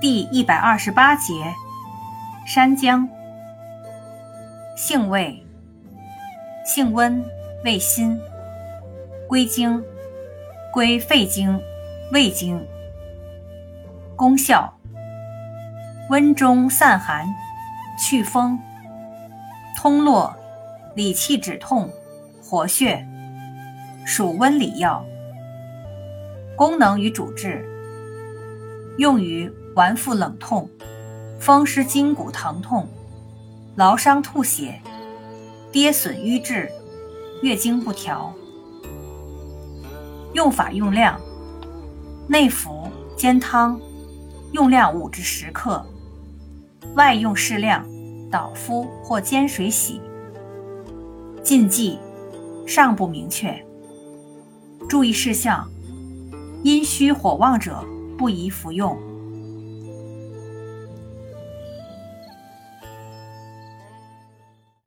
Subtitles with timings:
[0.00, 1.54] 第一百二十八节，
[2.46, 3.06] 山姜。
[4.74, 5.44] 性味：
[6.64, 7.22] 性温，
[7.66, 8.18] 味辛，
[9.28, 9.84] 归经：
[10.72, 11.60] 归肺经、
[12.12, 12.66] 胃经。
[14.16, 14.72] 功效：
[16.08, 17.26] 温中散寒，
[17.98, 18.58] 祛风，
[19.76, 20.34] 通络，
[20.94, 21.90] 理气止痛，
[22.42, 23.06] 活血，
[24.06, 25.04] 属温里药。
[26.56, 27.68] 功能与主治：
[28.98, 30.68] 用于脘腹冷痛、
[31.38, 32.88] 风湿筋骨疼痛、
[33.76, 34.80] 劳伤吐血、
[35.72, 36.70] 跌损瘀滞、
[37.42, 38.32] 月经不调。
[40.34, 41.20] 用法用量：
[42.28, 43.80] 内服煎汤，
[44.52, 45.84] 用量五至十克；
[46.94, 47.84] 外用适量，
[48.30, 50.00] 捣敷或煎水洗。
[51.42, 51.98] 禁忌
[52.66, 53.64] 尚不明确。
[54.88, 55.68] 注意事项：
[56.62, 57.82] 阴虚火旺者
[58.20, 59.09] 不宜服用。